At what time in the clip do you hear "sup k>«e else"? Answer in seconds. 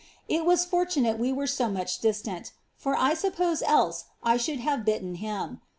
3.17-4.05